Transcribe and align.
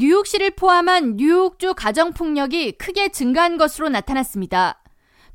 뉴욕시를 0.00 0.52
포함한 0.52 1.16
뉴욕주 1.16 1.74
가정폭력이 1.74 2.78
크게 2.78 3.08
증가한 3.08 3.58
것으로 3.58 3.88
나타났습니다. 3.88 4.80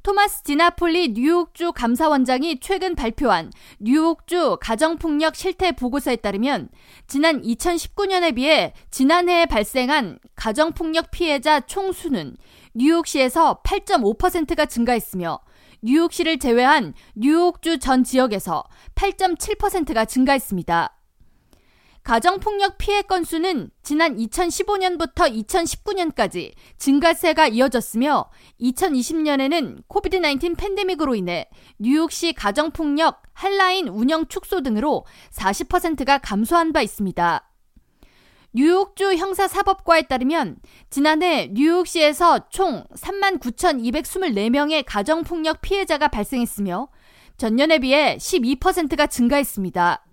토마스 0.04 0.43
디나폴리 0.43 1.09
뉴욕주 1.09 1.74
감사원장이 1.74 2.62
최근 2.62 2.96
발표한 2.96 3.52
뉴욕주 3.80 4.56
가정폭력 4.62 5.36
실태 5.36 5.74
보고서에 5.74 6.16
따르면 6.16 6.70
지난 7.08 7.42
2019년에 7.42 8.36
비해 8.36 8.73
지난해에 8.89 9.48
발생한 9.48 10.20
가정폭력 10.38 11.11
피해자 11.11 11.59
총수는 11.59 12.38
뉴욕시에서 12.73 13.64
8.5%가 13.66 14.66
증가했으며 14.66 15.41
뉴욕시를 15.82 16.39
제외한 16.39 16.93
뉴욕주 17.16 17.80
전 17.80 18.05
지역에서 18.05 18.64
8.7%가 18.95 20.05
증가했습니다. 20.05 21.02
가정폭력 22.04 22.77
피해 22.77 23.01
건수는 23.01 23.69
지난 23.81 24.17
2015년부터 24.17 25.33
2019년까지 25.45 26.51
증가세가 26.78 27.47
이어졌으며 27.47 28.29
2020년에는 28.59 29.83
코비드-19 29.87 30.57
팬데믹으로 30.57 31.15
인해 31.15 31.50
뉴욕시 31.79 32.34
가정폭력 32.34 33.23
한라인 33.31 33.88
운영 33.88 34.28
축소 34.28 34.62
등으로 34.62 35.05
40%가 35.31 36.18
감소한 36.18 36.73
바 36.73 36.81
있습니다. 36.81 37.50
뉴욕주 38.52 39.16
형사사법과에 39.16 40.04
따르면 40.04 40.58
지난해 40.90 41.50
뉴욕시에서 41.54 42.50
총 42.50 42.84
39,224명의 42.98 44.84
가정폭력 44.86 45.62
피해자가 45.62 46.09
발생했으며 46.09 46.90
전년에 47.38 47.80
비해 47.80 48.17
12%가 48.17 49.08
증가했습니다. 49.08 50.06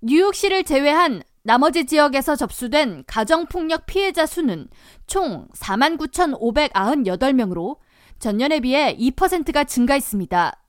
뉴욕시를 0.00 0.64
제외한 0.64 1.22
나머지 1.42 1.86
지역에서 1.86 2.36
접수된 2.36 3.04
가정폭력 3.06 3.86
피해자 3.86 4.26
수는 4.26 4.68
총 5.06 5.48
49,598명으로 5.54 7.78
전년에 8.18 8.60
비해 8.60 8.94
2%가 8.96 9.64
증가했습니다. 9.64 10.60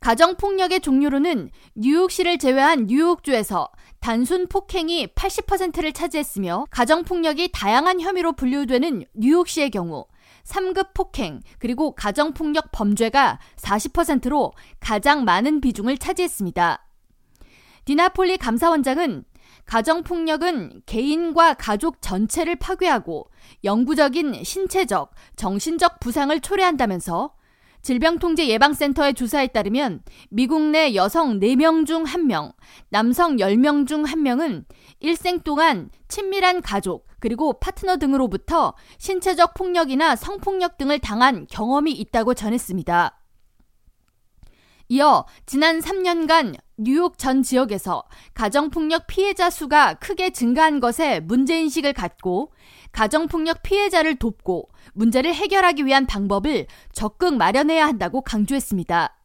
가정폭력의 0.00 0.80
종류로는 0.80 1.50
뉴욕시를 1.74 2.38
제외한 2.38 2.86
뉴욕주에서 2.86 3.68
단순 4.00 4.48
폭행이 4.48 5.08
80%를 5.08 5.92
차지했으며 5.92 6.64
가정폭력이 6.70 7.50
다양한 7.52 8.00
혐의로 8.00 8.32
분류되는 8.32 9.04
뉴욕시의 9.14 9.68
경우 9.70 10.06
3급 10.44 10.92
폭행 10.92 11.40
그리고 11.58 11.94
가정폭력 11.94 12.70
범죄가 12.70 13.38
40%로 13.56 14.52
가장 14.78 15.24
많은 15.24 15.62
비중을 15.62 15.96
차지했습니다. 15.96 16.83
디나폴리 17.84 18.38
감사원장은 18.38 19.24
가정폭력은 19.66 20.82
개인과 20.86 21.54
가족 21.54 22.02
전체를 22.02 22.56
파괴하고 22.56 23.30
영구적인 23.62 24.42
신체적, 24.42 25.12
정신적 25.36 26.00
부상을 26.00 26.38
초래한다면서 26.40 27.34
질병통제예방센터의 27.82 29.12
조사에 29.12 29.48
따르면 29.48 30.02
미국 30.30 30.62
내 30.62 30.94
여성 30.94 31.38
4명 31.38 31.86
중 31.86 32.04
1명, 32.04 32.54
남성 32.88 33.36
10명 33.36 33.86
중 33.86 34.04
1명은 34.04 34.64
일생 35.00 35.40
동안 35.40 35.90
친밀한 36.08 36.62
가족, 36.62 37.06
그리고 37.20 37.52
파트너 37.60 37.98
등으로부터 37.98 38.74
신체적 38.96 39.52
폭력이나 39.52 40.16
성폭력 40.16 40.78
등을 40.78 40.98
당한 40.98 41.46
경험이 41.50 41.92
있다고 41.92 42.32
전했습니다. 42.32 43.23
이어 44.88 45.24
지난 45.46 45.80
3년간 45.80 46.56
뉴욕 46.76 47.16
전 47.18 47.42
지역에서 47.42 48.02
가정폭력 48.34 49.06
피해자 49.06 49.48
수가 49.48 49.94
크게 49.94 50.30
증가한 50.30 50.80
것에 50.80 51.20
문제인식을 51.20 51.92
갖고 51.92 52.52
가정폭력 52.92 53.62
피해자를 53.62 54.16
돕고 54.16 54.68
문제를 54.92 55.34
해결하기 55.34 55.86
위한 55.86 56.06
방법을 56.06 56.66
적극 56.92 57.36
마련해야 57.36 57.86
한다고 57.86 58.20
강조했습니다. 58.22 59.16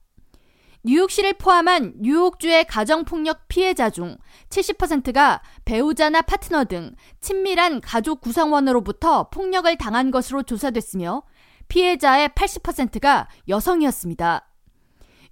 뉴욕시를 0.83 1.33
포함한 1.33 1.95
뉴욕주의 2.00 2.64
가정폭력 2.66 3.50
피해자 3.50 3.89
중 3.89 4.17
70%가 4.50 5.42
배우자나 5.66 6.22
파트너 6.22 6.64
등 6.66 6.95
친밀한 7.20 7.82
가족 7.82 8.22
구성원으로부터 8.22 9.30
폭력을 9.30 9.76
당한 9.78 10.10
것으로 10.10 10.44
조사됐으며 10.44 11.23
피해자의 11.67 12.30
80%가 12.30 13.28
여성이었습니다. 13.50 14.48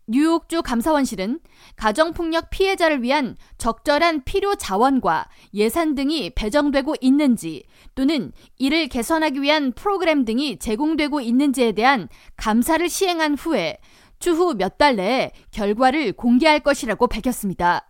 뉴욕주 0.09 0.61
감사원실은 0.61 1.41
가정폭력 1.75 2.49
피해자를 2.49 3.03
위한 3.03 3.35
적절한 3.57 4.23
필요 4.23 4.55
자원과 4.55 5.27
예산 5.53 5.95
등이 5.95 6.29
배정되고 6.29 6.95
있는지 7.01 7.65
또는 7.93 8.31
이를 8.57 8.87
개선하기 8.87 9.41
위한 9.41 9.73
프로그램 9.73 10.23
등이 10.23 10.59
제공되고 10.59 11.19
있는지에 11.19 11.73
대한 11.73 12.07
감사를 12.37 12.87
시행한 12.87 13.35
후에 13.35 13.79
추후 14.19 14.55
몇 14.55 14.77
달 14.77 14.95
내에 14.95 15.31
결과를 15.51 16.13
공개할 16.13 16.61
것이라고 16.61 17.07
밝혔습니다. 17.07 17.89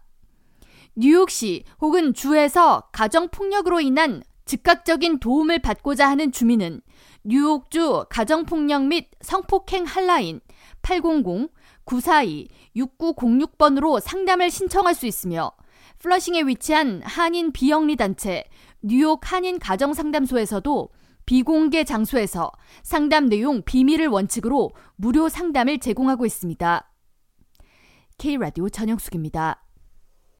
뉴욕시 0.95 1.66
혹은 1.79 2.16
주에서 2.16 2.81
가정폭력으로 2.94 3.79
인한 3.81 4.23
즉각적인 4.45 5.19
도움을 5.19 5.59
받고자 5.59 6.09
하는 6.09 6.31
주민은 6.31 6.81
뉴욕주 7.25 8.05
가정폭력 8.09 8.85
및 8.85 9.09
성폭행 9.22 9.84
한라인 9.84 10.39
800-942-6906번으로 11.87 13.99
상담을 13.99 14.51
신청할 14.51 14.93
수 14.93 15.07
있으며 15.07 15.51
플러싱에 15.99 16.43
위치한 16.43 17.01
한인 17.03 17.51
비영리 17.51 17.95
단체 17.95 18.43
뉴욕 18.81 19.19
한인 19.31 19.59
가정상담소에서도 19.59 20.89
비공개 21.25 21.83
장소에서 21.83 22.51
상담 22.83 23.27
내용 23.27 23.63
비밀을 23.63 24.07
원칙으로 24.07 24.71
무료 24.95 25.27
상담을 25.27 25.79
제공하고 25.79 26.25
있습니다. 26.25 26.89
K라디오 28.17 28.69
전영숙입니다. 28.69 29.66